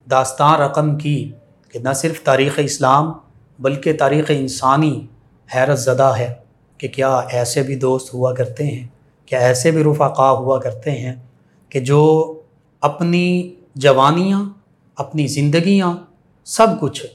[0.08, 1.32] داستان رقم کی
[1.74, 3.12] کہ نہ صرف تاریخ اسلام
[3.60, 4.96] بلکہ تاریخ انسانی
[5.50, 6.34] حیرت زدہ ہے
[6.80, 8.88] کہ کیا ایسے بھی دوست ہوا کرتے ہیں،
[9.26, 11.16] کیا ایسے بھی رفقا ہوا کرتے ہیں
[11.72, 12.02] کہ جو
[12.82, 14.44] اپنی جوانیاں،
[14.98, 15.94] اپنی زندگیاں
[16.48, 17.06] سب کچھ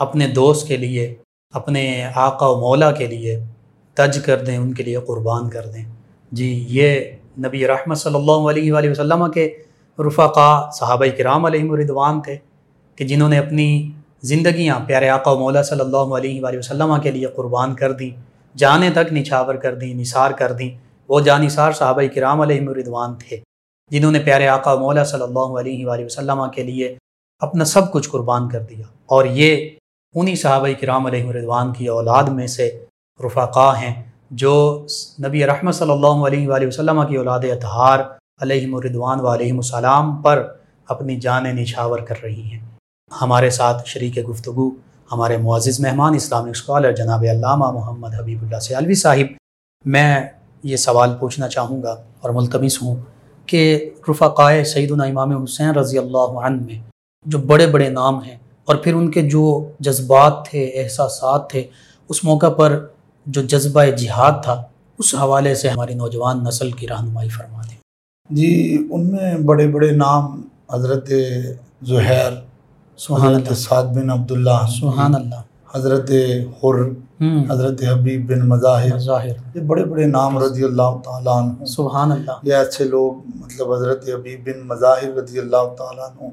[0.00, 1.14] اپنے دوست کے لیے،
[1.54, 1.82] اپنے
[2.14, 3.38] آقا و مولا کے لیے
[3.96, 5.84] تج کر دیں، ان کے لیے قربان کر دیں۔
[6.32, 7.00] جی یہ
[7.44, 9.48] نبی رحمت صلی اللہ علیہ وآلہ وسلم کے
[9.98, 12.36] رفقا صحابہ کرام علیہ الردوان تھے
[12.98, 13.68] کہ جنہوں نے اپنی
[14.22, 18.10] زندگیاں پیارے آقا و مولا صلی اللہ علیہ وآلہ وسلم کے لیے قربان کر دیں،
[18.54, 20.70] جانے تک نچھاور کر دیں، نثار کر دیں۔
[21.08, 23.40] وہ جانثار صحابہ کرام علیہ الردوان تھے
[23.90, 26.96] جنہوں نے پیارے آقا و مولا صلی اللہ علیہ وآلہ وسلم کے لیے
[27.42, 29.68] اپنا سب کچھ قربان کر دیا۔ اور یہ
[30.14, 32.68] انہی صحابہ کرام علیہ الردوان کی اولاد میں سے
[33.26, 33.94] رفقا ہیں
[34.30, 34.54] جو
[35.26, 38.00] نبی رحمت صلی اللہ علیہ وآلہ وسلم کی اولاد اطہار
[38.42, 40.42] علیہ الردوان و علیہ السلام پر
[40.88, 42.60] اپنی جان نچھاور کر رہی ہیں۔
[43.20, 44.68] ہمارے ساتھ شریک گفتگو،
[45.12, 49.36] ہمارے معزز مہمان، اسلامک اسکالر جناب علامہ محمد حبیب اللہ سیالوی صاحب،
[49.84, 50.28] میں
[50.62, 52.96] یہ سوال پوچھنا چاہوں گا اور ملتمس ہوں
[53.48, 56.78] کہ رفقائے سیدنا امام حسین رضی اللہ عنہ میں
[57.26, 61.66] جو بڑے بڑے نام ہیں اور پھر ان کے جو جذبات تھے احساسات تھے
[62.08, 62.86] اس موقع پر
[63.26, 64.62] جو جذبہ جہاد تھا
[64.98, 67.76] اس حوالے سے ہماری نوجوان نسل کی رہنمائی فرما دیں۔
[68.30, 71.12] جی ان میں بڑے بڑے نام حضرت
[71.82, 72.32] زہیر
[72.96, 75.40] سبحان اللہ۔ سعد بن عبداللہ سبحان اللہ۔
[75.76, 76.10] حضرت
[76.62, 76.78] حر
[77.50, 82.38] حضرت حبیب بن مظاہر۔ ظاہر یہ بڑے بڑے نام رضی اللہ تعالیٰ عنہ۔ سبحان اللہ۔
[82.42, 86.28] یہ ایسے لوگ مطلب حضرت حبیب بن مظاہر رضی اللہ تعالیٰ عنہ۔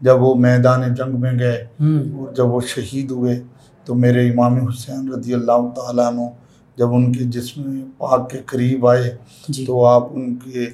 [0.00, 3.40] جب وہ میدان جنگ میں گئے اور جب وہ شہید ہوئے
[3.84, 6.28] تو میرے امام حسین رضی اللہ تعالیٰ عنہ
[6.76, 7.62] جب ان کے جسم
[7.98, 9.16] پاک کے قریب آئے
[9.48, 10.66] جی۔ تو آپ ان کے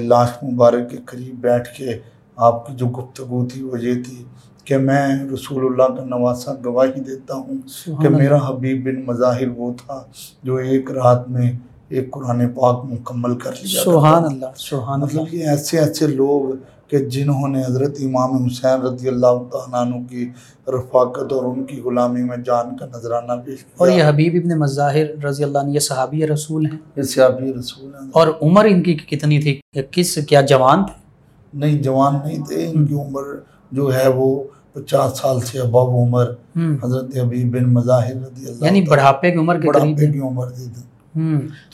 [0.00, 1.98] لاش مبارک کے قریب بیٹھ کے
[2.36, 4.24] آپ کی جو گفتگو تھی وہ یہ تھی
[4.64, 7.54] کہ میں رسول اللہ کا نواسا گواہی دیتا ہوں
[8.02, 10.02] کہ میرا حبیب بن مظاہر وہ تھا
[10.42, 11.52] جو ایک رات میں
[11.88, 16.54] ایک قرآن پاک مکمل کر لیا سبحان۔ اللہ سبحان اللہ۔ مطلب یہ ایسے ایسے لوگ
[16.88, 20.28] کہ جنہوں نے حضرت امام حسین رضی اللہ تعالیٰ عنہ کی
[20.68, 24.58] رفاقت اور ان کی غلامی میں جان کا نذرانہ پیش کیا۔ اور یہ حبیب ابن
[24.58, 28.82] مظاہر رضی اللہ عنہ یہ صحابی رسول ہیں؟ یہ سیابی رسول ہیں۔ اور عمر ان
[28.82, 31.05] کی کتنی تھی؟ کس کیا جوان تھے؟
[31.56, 33.22] نہیں جوان نہیں تھے۔ ان کی عمر
[33.72, 36.26] جو ہے وہ پچاس سال سے اباب عمر۔
[36.84, 40.46] حضرت حبیب بن مظاہر رضی اللہ یعنی بڑھاپے کی عمر کے قریب بڑھاپے کی عمر
[40.48, 40.82] تھی۔ تھی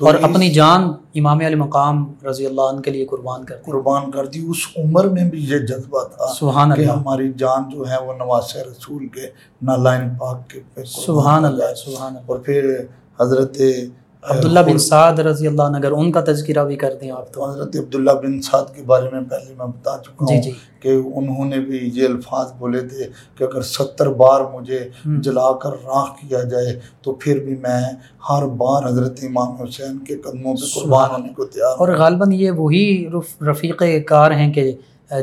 [0.01, 4.11] اور اپنی جان امام علی مقام رضی اللہ عنہ کے لیے قربان کر دی۔ قربان
[4.11, 7.85] کر دی۔ اس عمر میں بھی یہ جذبہ تھا سبحان کہ اللہ۔ ہماری جان جو
[7.91, 9.27] ہے وہ نواز رسول کے
[9.63, 12.77] نالائن پاک کے سبحان اللہ۔ سبحان اللہ۔ اور پھر
[13.21, 13.61] حضرت
[14.23, 17.51] عبداللہ بن سعد رضی اللہ عنہ اگر ان کا تذکرہ بھی کر دیں آپ تو۔
[17.51, 20.89] حضرت عبداللہ بن سعد کے بارے میں پہلے میں بتا چکا جی ہوں جی۔ کہ
[21.15, 23.09] انہوں نے بھی یہ الفاظ بولے تھے
[23.39, 24.89] کہ اگر ستر بار مجھے
[25.23, 27.83] جلا کر راکھ کیا جائے تو پھر بھی میں
[28.31, 32.33] ہر بار حضرت امام حسین کے قدموں پہ قربان ہونے کو تیار ہوں۔ اور غالباً
[32.33, 34.73] یہ وہی رف- رفیق کار ہیں کہ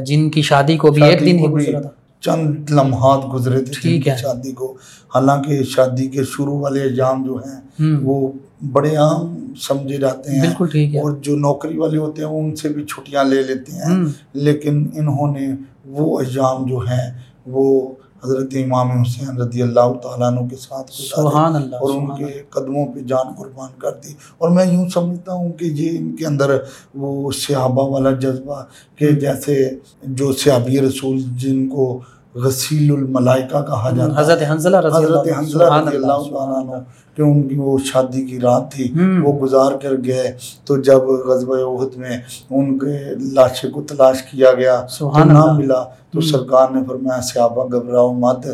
[0.06, 1.90] جن کی شادی کو بھی ایک دن ہی گزرا تھا۔
[2.22, 4.76] چند لمحات گزرے تھے ٹھیک ہے۔ شادی کو۔
[5.16, 7.62] حالانکہ شادی کے شروع والے ایام جو ہیں
[8.04, 8.32] وہ
[8.72, 12.40] بڑے عام سمجھے جاتے ہیں۔ بالکل ٹھیک ہے۔ اور جو نوکری والے ہوتے ہیں وہ
[12.40, 14.04] ان سے بھی چھٹیاں لے لیتے ہیں۔
[14.34, 15.48] لیکن انہوں نے
[15.86, 17.92] وہ ایام جو ہیں وہ
[18.26, 22.26] حضرت امام حسین رضی اللہ تعالیٰ عنہ کے ساتھ سبحان اللہ اور ان سبحان کے
[22.26, 26.16] اللہ۔ قدموں پہ جان قربان کر دی۔ اور میں یوں سمجھتا ہوں کہ یہ ان
[26.16, 26.58] کے اندر
[26.96, 28.64] وہ صحابہ والا جذبہ
[28.96, 29.70] کہ جیسے
[30.04, 32.00] جو صحابی رسول جن کو
[32.36, 36.84] غسیل الملائکہ کہا جاتا حضرت حنزلہ رضی اللہ حضرت حنزلہ رضی اللہ تعالیٰ عنہ
[37.16, 41.80] کہ ان کی وہ شادی کی رات تھی وہ گزار کر گئے۔ تو جب غزوہ
[41.80, 42.18] احد میں
[42.50, 42.98] ان کے
[43.34, 48.48] لاشے کو تلاش کیا گیا تو نہ ملا۔ تو۔ سرکار نے فرمایا صحابہ گھبراؤ مت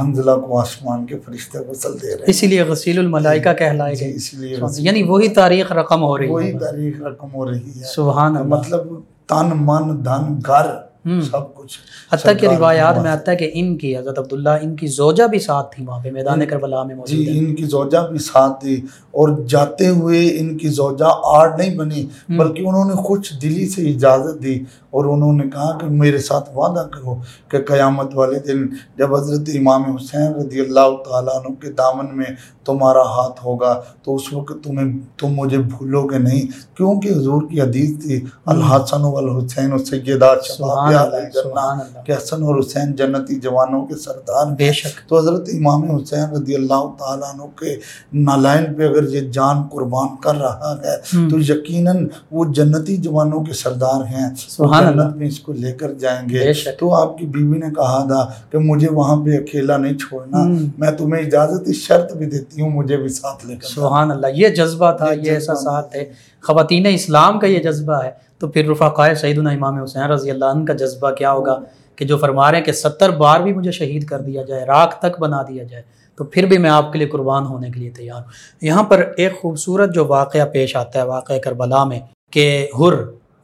[0.00, 4.04] حنزلہ کو آسمان کے فرشتے غسل دے رہے ہیں۔ اسی لیے غسیل الملائکہ کہلائے جی،
[4.06, 7.70] گئے۔ اس لیے یعنی وہی تاریخ رقم ہو رہی وہی ہے تاریخ رقم ہو رہی
[7.76, 8.80] ہے۔ سبحان اللہ۔ مطلب
[9.26, 10.87] تن من دھن گھر۔
[11.30, 11.78] سب کچھ۔
[12.12, 15.38] حتیٰ کہ روایات میں آتا ہے کہ ان کی حضرت عبداللہ ان کی زوجہ بھی
[15.38, 18.60] ساتھ تھی وہاں پہ میدان کربلا میں جی موجود ہے ان کی زوجہ بھی ساتھ
[18.60, 23.68] تھی۔ اور جاتے ہوئے ان کی زوجہ آڑ نہیں بنی بلکہ انہوں نے خوش دلی
[23.68, 27.16] سے اجازت دی۔ اور انہوں نے کہا کہ میرے ساتھ وعدہ کرو
[27.48, 28.66] کہ قیامت والے دن
[28.96, 34.14] جب حضرت امام حسین رضی اللہ تعالیٰ عنہ کے دامن میں تمہارا ہاتھ ہوگا تو
[34.14, 39.72] اس وقت تمہیں تم مجھے بھولو گے نہیں۔ کیونکہ حضور کی حدیث تھی الحسن والحسین
[39.72, 40.92] و سیدہ شباب
[41.34, 42.02] سبحان اللہ.
[42.04, 45.08] کہ حسن اور حسین جنتی جوانوں کے سردار بے شک.
[45.08, 47.76] تو حضرت امام حسین رضی اللہ تعالیٰ عنہ کے
[48.12, 50.96] نالائن پہ اگر یہ جان قربان کر رہا ہے۔
[51.30, 55.02] تو یقیناً وہ جنتی جوانوں کے سردار ہیں۔ سبحان اللہ.
[55.02, 58.30] جنت میں اس کو لے کر جائیں گے۔ تو آپ کی بیوی نے کہا تھا
[58.50, 60.38] کہ مجھے وہاں پہ اکیلا نہیں چھوڑنا۔
[60.78, 64.26] میں تمہیں اجازت اس شرط بھی دیتی ہوں مجھے بھی ساتھ لے کر۔ سبحان اللہ.
[64.34, 68.70] یہ جذبہ تھا یہ جذبہ احساسات تھے۔ خواتین اسلام کا یہ جذبہ ہے، تو پھر
[68.70, 71.58] رفقائے سیدنا امام حسین رضی اللہ عنہ کا جذبہ کیا ہوگا؟
[71.96, 74.96] کہ جو فرما رہے ہیں کہ ستر بار بھی مجھے شہید کر دیا جائے، راکھ
[74.98, 75.82] تک بنا دیا جائے،
[76.16, 78.30] تو پھر بھی میں آپ کے لیے قربان ہونے کے لیے تیار ہوں۔
[78.60, 82.94] یہاں پر ایک خوبصورت جو واقعہ پیش آتا ہے، واقعہ کربلا میں، کہ ہر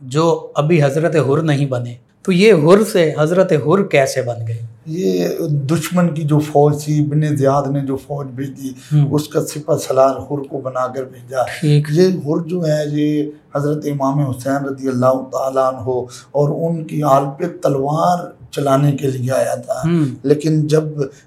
[0.01, 4.74] جو ابھی حضرت ہر نہیں بنے، تو یہ ہر سے حضرت ہر کیسے بن گئے؟
[4.87, 5.29] یہ
[5.71, 8.73] دشمن کی جو فوج تھی ابن زیاد نے جو فوج بھیجی۔
[9.11, 11.43] اس کا سپہ سلار حر کو بنا کر بھیجا
[11.91, 13.23] یہ حر جو ہے یہ
[13.55, 15.89] حضرت امام حسین رضی اللہ تعالیٰ عنہ
[16.31, 18.19] اور ان کی آل پہ تلوار
[18.51, 19.81] چلانے کے لیے آیا تھا۔
[20.23, 20.85] لیکن جب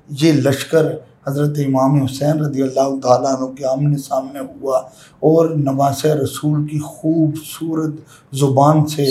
[0.09, 0.85] یہ لشکر
[1.27, 4.77] حضرت امام حسین رضی اللہ تعالیٰ عنہ کے آمنے سامنے ہوا
[5.19, 7.95] اور نواس رسول کی خوبصورت
[8.35, 9.03] زبان سے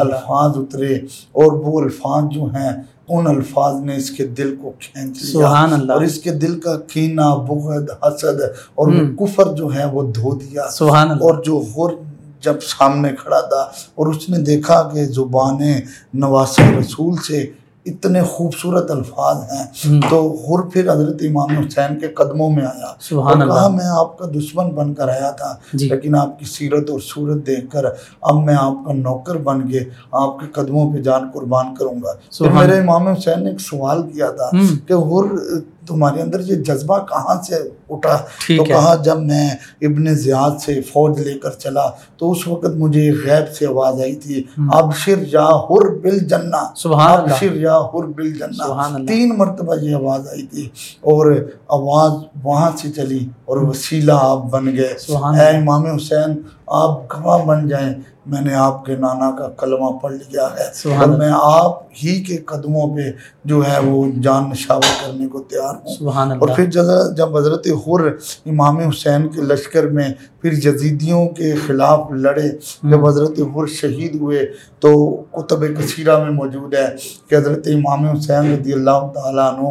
[0.00, 0.94] الفاظ اترے
[1.32, 2.70] اور وہ الفاظ جو ہیں
[3.10, 6.60] ان الفاظ نے اس کے دل کو کھینچ لیا سبحان اللہ۔ اور اس کے دل
[6.60, 8.40] کا کینہ بغض حسد
[8.74, 8.86] اور۔
[9.18, 11.94] کفر جو ہے وہ دھو دیا۔ سبحان اللہ۔ اور جو غر
[12.40, 15.80] جب سامنے کھڑا تھا اور اس نے دیکھا کہ زبانیں
[16.14, 17.46] نواس رسول سے
[17.84, 19.64] اتنے خوبصورت الفاظ ہیں۔
[20.10, 24.26] تو غر پھر حضرت امام حسین کے قدموں میں آیا۔ سبحان اللہ۔ میں آپ کا
[24.34, 27.84] دشمن بن کر آیا تھا جی۔ لیکن آپ کی سیرت اور صورت دیکھ کر
[28.20, 29.80] اب میں آپ کا نوکر بن کے
[30.12, 34.10] آپ کے قدموں پہ جان قربان کروں گا۔ پھر میرے امام حسین نے ایک سوال
[34.10, 34.50] کیا تھا۔
[34.86, 35.24] کہ غر
[35.86, 37.54] تمہارے اندر یہ جذبہ کہاں سے
[37.90, 39.50] اٹھا تو کہا جب میں
[39.80, 44.16] ابن زیاد سے فوج لے کر چلا تو اس وقت مجھے غیب سے آواز آئی
[44.16, 46.72] تھی۔ ابشر یا حر بل اللہ۔
[47.20, 48.64] ابشر یا حر بل اللہ۔
[49.08, 50.68] تین مرتبہ یہ آواز آئی تھی
[51.00, 51.32] اور
[51.68, 54.94] آواز وہاں سے چلی اور وسیلہ آپ بن گئے۔
[55.40, 57.94] اے امام حسین آپ گواہ بن جائیں۔
[58.26, 60.64] میں نے آپ کے نانا کا کلمہ پڑھ لیا ہے۔
[60.96, 63.00] اور میں آپ ہی کے قدموں پہ
[63.44, 66.82] جو ہے وہ جان نشاور کرنے کو تیار ہوں۔ سبحان اور پھر جب
[67.16, 68.06] جب حضرت حر
[68.46, 70.08] امام حسین کے لشکر میں
[70.40, 72.48] پھر یزیدیوں کے خلاف لڑے
[72.82, 74.46] جب حضرت حر شہید ہوئے
[74.80, 76.86] تو کتب کثیرہ میں موجود ہے
[77.28, 79.68] کہ حضرت امام حسین رضی اللہ تعالیٰ عنہ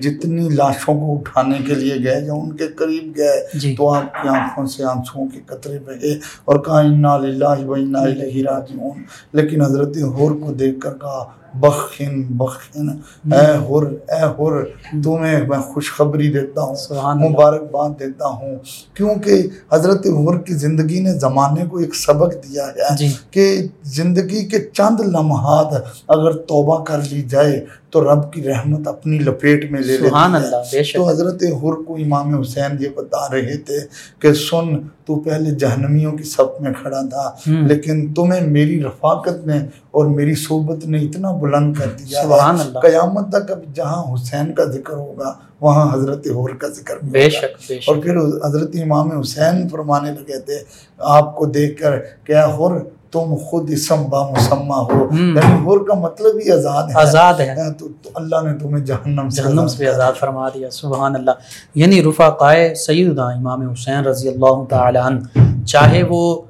[0.00, 4.14] جتنی لاشوں کو اٹھانے کے لیے گئے یا ان کے قریب گئے جی۔ تو آپ
[4.14, 6.12] کی آنکھوں سے آنسوؤں کے قطرے بہے۔
[6.44, 11.24] اور کہا انا للہ و انا الیہ راجعون۔ لیکن حضرت حر کو دیکھ کر کہا
[11.60, 12.88] بخن بخن
[13.34, 14.64] اے حر اے حر
[15.04, 18.56] تمہیں میں خوشخبری دیتا ہوں اللہ۔ مبارکباد دیتا ہوں۔
[18.94, 24.44] کیونکہ حضرت عمر کی زندگی نے زمانے کو ایک سبق دیا ہے جی۔ کہ زندگی
[24.44, 25.74] کے چند لمحات
[26.08, 27.64] اگر توبہ کر لی جائے
[27.94, 31.82] تو رب کی رحمت اپنی لپیٹ میں لے سبحان اللہ بے شک۔ تو حضرت حر
[31.82, 33.78] کو امام حسین یہ بتا رہے تھے
[34.18, 34.66] کہ سن
[35.06, 37.30] تو پہلے جہنمیوں کی صف میں کھڑا تھا۔
[37.66, 39.58] لیکن تمہیں میری رفاقت نے
[39.90, 44.52] اور میری صحبت نے اتنا بلند کر دیا سبحان اللہ۔ قیامت تک اب جہاں حسین
[44.52, 48.70] کا ذکر ہوگا وہاں حضرت حور کا ذکر بے۔ شک بے اور شک۔ پھر حضرت
[48.82, 50.58] امام حسین فرمانے لگے تھے
[50.98, 52.72] آپ کو دیکھ کر کہ اے حر
[53.14, 57.72] تم خود اسم با مسمہ ہو۔ یعنی حر کا مطلب ہی آزاد ہے۔ آزاد ہے۔
[57.78, 61.30] تو تو اللہ نے تمہیں جہنم سے جہنم سے آزاد فرما دیا۔ سبحان اللہ۔
[61.74, 65.20] یعنی رفقائے سیدنا امام حسین رضی اللہ تعالی عنہ
[65.66, 66.42] چاہے وہ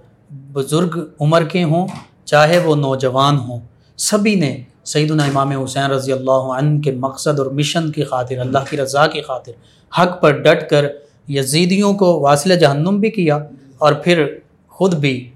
[0.53, 1.87] بزرگ عمر کے ہوں
[2.25, 3.61] چاہے وہ نوجوان ہوں
[3.99, 8.59] سبھی نے سیدنا امام حسین رضی اللہ عنہ کے مقصد اور مشن کی خاطر اللہ
[8.71, 9.53] کی رضا کی خاطر
[9.93, 10.87] حق پر ڈٹ کر
[11.29, 13.39] یزیدیوں کو واصل جہنم بھی کیا
[13.79, 14.25] اور پھر
[14.69, 15.31] خود بھی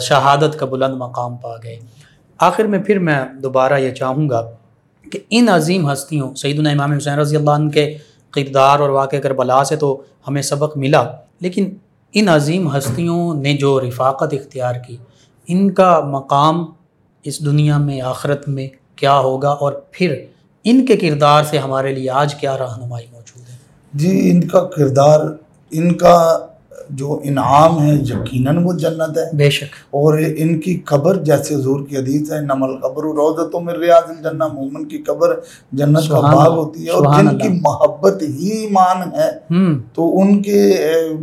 [0.00, 1.78] شہادت کا بلند مقام پا گئے۔
[2.38, 4.50] آخر میں پھر میں دوبارہ یہ چاہوں گا
[5.12, 7.96] کہ ان عظیم ہستیوں، سیدنا امام حسین رضی اللہ عنہ کے
[8.30, 11.04] کردار اور واقع کربلا سے تو ہمیں سبق ملا،
[11.40, 11.74] لیکن
[12.12, 14.96] ان عظیم ہستیوں نے جو رفاقت اختیار کی،
[15.48, 16.64] ان کا مقام
[17.22, 20.14] اس دنیا میں، آخرت میں کیا ہوگا؟ اور پھر
[20.64, 23.56] ان کے کردار سے ہمارے لیے آج کیا رہنمائی موجود ہے؟
[23.94, 25.20] جی ان کا کردار،
[25.70, 26.46] ان کا
[26.88, 31.80] جو انعام ہے یقیناً وہ جنت ہے بے شک اور ان کی قبر جیسے حضور
[31.88, 35.28] کی حدیث ہے نمل قبر روزت میں ریاض الجنہ مومن کی قبر
[35.72, 39.30] جنت کا باغ ہوتی ہے اور جن کی۔ محبت ہی ایمان ہے
[39.94, 40.74] تو ان کے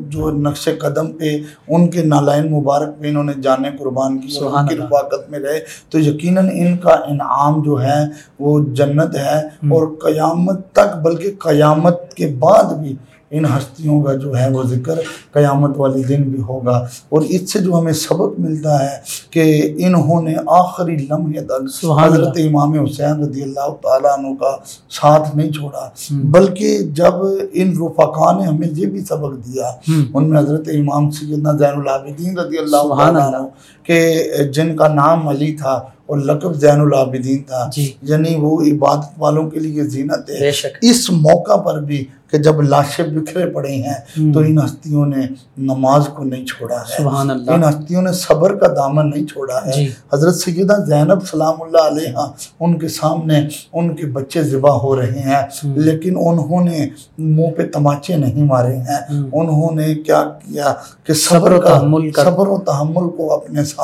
[0.07, 4.45] جو نقش قدم پہ ان کے نالائن مبارک پہ انہوں نے جانے قربان کی اور
[4.45, 7.99] ان کی۔ رفاقت میں رہے تو یقیناً ان کا انعام جو ہے
[8.39, 9.39] وہ جنت ہے۔
[9.71, 12.95] اور قیامت تک بلکہ قیامت کے بعد بھی
[13.31, 14.99] ان ہستیوں کا جو ہے وہ ذکر
[15.33, 18.97] قیامت والے دن بھی ہوگا اور اس سے جو ہمیں سبق ملتا ہے
[19.31, 24.55] کہ انہوں نے آخری لمحے تک۔ حضرت امام حسین رضی اللہ تعالیٰ عنہ کا
[24.89, 27.13] ساتھ نہیں چھوڑا۔ بلکہ جب
[27.53, 29.71] ان رفقا نے ہمیں یہ بھی سبق دیا۔
[30.13, 33.47] ان میں حضرت امام سیدنا زین العابدین رضی اللہ تعالیٰ۔ عنہ
[33.87, 34.23] کہ
[34.53, 39.49] جن کا نام علی تھا اور لقب زین العابدین تھا جی۔ یعنی وہ عبادت والوں
[39.49, 40.49] کے لیے زینت ہے۔
[40.81, 43.93] اس موقع پر بھی کہ جب لاشیں بکھرے پڑے ہیں۔
[44.33, 48.55] تو ان ہستیوں نے نماز کو نہیں چھوڑا ہے۔ سبحان ان اللہ ہستیوں نے صبر
[48.55, 52.25] کا دامن نہیں چھوڑا ہے۔ جی۔ حضرت سیدہ زینب سلام اللہ علیہ
[52.59, 57.65] ان کے سامنے ان کے بچے ذبح ہو رہے ہیں۔ لیکن انہوں نے منہ پہ
[57.73, 58.99] تماچے نہیں مارے ہیں۔
[59.33, 60.73] انہوں نے کیا کیا
[61.03, 61.79] کہ صبر کا
[62.23, 63.76] صبر و تحمل کو اپنے ساتھ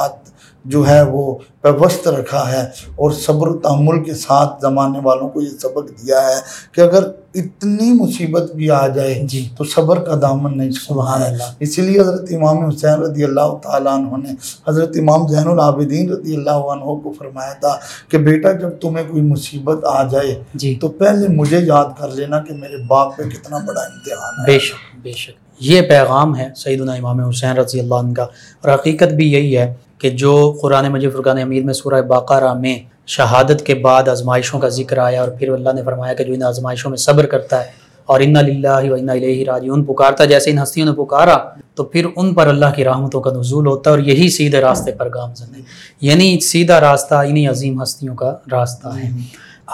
[0.66, 2.62] جو ہے وہ پیوست رکھا ہے
[2.96, 6.40] اور صبر و تحمل کے ساتھ زمانے والوں کو یہ سبق دیا ہے
[6.72, 7.04] کہ اگر
[7.36, 12.00] اتنی مصیبت بھی آ جائے جی۔ تو صبر کا دامن نہیں سبحان اللہ۔ اسی لیے
[12.00, 14.34] حضرت امام حسین رضی اللہ تعالیٰ عنہ نے
[14.68, 17.78] حضرت امام زین العابدین رضی اللہ عنہ کو فرمایا تھا
[18.10, 22.40] کہ بیٹا جب تمہیں کوئی مصیبت آ جائے جی۔ تو پہلے مجھے یاد کر لینا
[22.40, 26.50] کہ میرے باپ پہ کتنا بڑا امتحان ہے۔ بے شک بے شک۔ یہ پیغام ہے
[26.56, 30.92] سیدنا امام حسین رضی اللہ عنہ کا اور حقیقت بھی یہی ہے کہ جو قرآن
[30.92, 35.30] مجید، فرقان حمید میں سورہ باقارہ میں شہادت کے بعد آزمائشوں کا ذکر آیا اور
[35.30, 37.72] پھر اللہ نے فرمایا کہ جو ان آزمائشوں میں صبر کرتا ہے
[38.06, 41.38] اور ان للہ و انا الیہ راجعون پکارتا جیسے ان ہستیوں نے پکارا،
[41.76, 44.92] تو پھر ان پر اللہ کی رحمتوں کا نزول ہوتا ہے اور یہی سیدھے راستے
[44.92, 45.62] پر گامزن ہے۔
[46.02, 49.10] یعنی سیدھا راستہ انہی عظیم ہستیوں کا راستہ ہے۔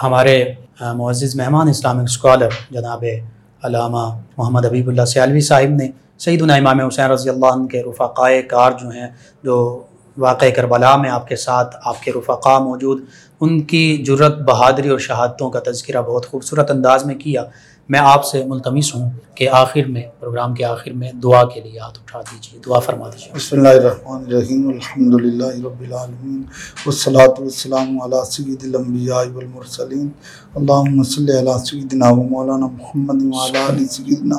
[0.02, 0.44] ہمارے
[0.94, 3.04] معزز مہمان، اسلامک اسکالر جناب
[3.62, 8.42] علامہ محمد حبیب اللہ سیالوی صاحب نے سیدنا امام حسین رضی اللہ عنہ کے رفقائے
[8.42, 9.06] کار جو ہیں،
[9.42, 9.82] جو
[10.18, 13.04] واقع کربلا میں آپ کے ساتھ آپ کے رفقا موجود،
[13.40, 17.44] ان کی جرت بہادری اور شہادتوں کا تذکرہ بہت خوبصورت انداز میں کیا۔
[17.88, 21.78] میں آپ سے ملتمس ہوں کہ آخر میں، پروگرام کے آخر میں دعا کے لیے
[21.78, 26.42] ہاتھ اٹھا دیجیے دعا فرما دیجیے بسم اللہ الرحمن الرحیم، الحمد للہ رب العالمین،
[26.86, 30.08] والصلاة والسلام علی سید الانبیاء والمرسلین۔
[30.54, 34.36] اللہم صلی علی سیدنا و مولانا محمد و علی آل سیدنا،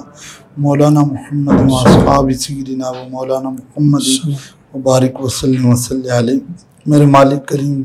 [0.58, 4.32] مولانا محمد و اصحاب سیدنا و مولانا محمد۔
[4.76, 6.40] مبارک وسلم وسلم علیہ۔
[6.86, 7.84] میرے مالک کریم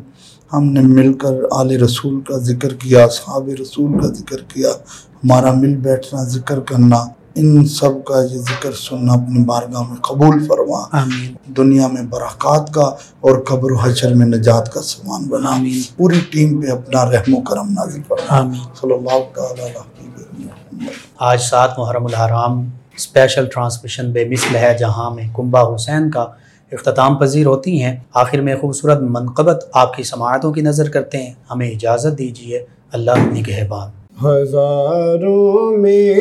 [0.53, 4.68] ہم نے مل کر آل رسول کا ذکر کیا اصحاب رسول کا ذکر کیا
[5.14, 6.96] ہمارا مل بیٹھنا ذکر کرنا
[7.35, 12.75] ان سب کا یہ ذکر سننا اپنی بارگاہ میں قبول فرما۔ آمین۔ دنیا میں برکات
[12.75, 12.83] کا
[13.20, 17.35] اور قبر و حشر میں نجات کا سامان بنا۔ آمین۔ پوری ٹیم پہ اپنا رحم
[17.35, 20.87] و کرم نازل فرما۔ آمین۔ صلی اللہ تعالی علیہ وسلم۔
[21.18, 22.61] آج سات محرم الحرام
[22.96, 26.27] اسپیشل ٹرانسمیشن بے مثل ہے جہاں میں کنبہ حسین کا
[26.72, 31.33] اختتام پذیر ہوتی ہیں، آخر میں خوبصورت منقبت آپ کی سماعتوں کی نظر کرتے ہیں۔
[31.50, 33.90] ہمیں اجازت دیجیے اللہ نگہبان
[34.24, 36.14] ہزاروں میں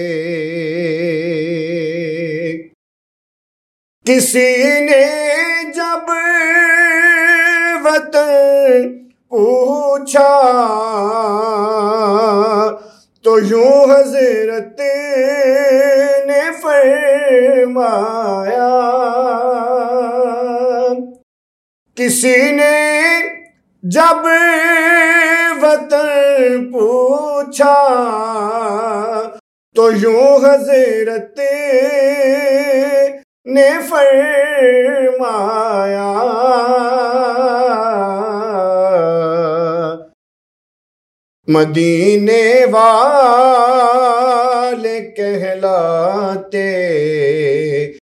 [4.05, 5.03] کسی نے
[5.75, 6.11] جب
[7.85, 8.91] وطن
[9.31, 10.29] پوچھا
[13.25, 14.79] تو یوں حضرت
[16.27, 18.69] نے فرمایا
[21.97, 22.77] کسی نے
[23.83, 24.25] جب
[25.61, 27.75] وطن پوچھا
[29.75, 31.39] تو یوں حضرت
[33.45, 36.11] نے فرمایا،
[41.47, 46.69] مدینے والے کہلاتے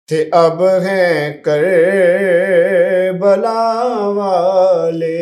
[0.10, 1.64] تھے، اب ہیں کر
[3.20, 3.64] بلا
[4.16, 5.16] والے،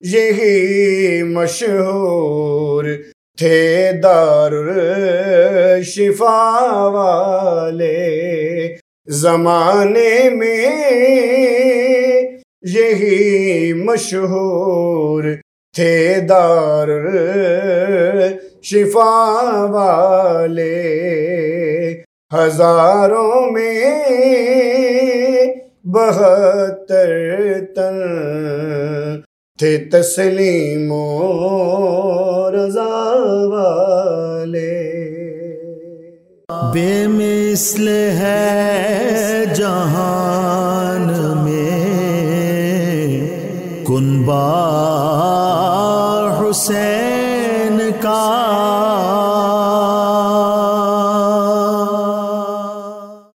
[0.00, 0.91] یہی
[1.34, 2.84] مشہور
[3.38, 4.52] تھے دار
[5.82, 6.40] شفا
[6.86, 7.98] والے۔
[9.06, 10.66] زمانے میں
[12.62, 15.24] یہی مشہور
[15.74, 16.88] تھے دار
[18.62, 19.14] شفا
[19.70, 20.78] والے۔
[22.34, 23.84] ہزاروں میں
[25.84, 27.10] بہتر
[27.74, 27.98] تن
[29.58, 32.94] تھے تسلیم و رضا
[33.52, 34.70] والے۔
[36.72, 37.88] بے مثل
[38.18, 41.06] ہے جہان
[41.44, 41.80] میں
[43.86, 44.48] کنبا
[46.40, 47.01] حسین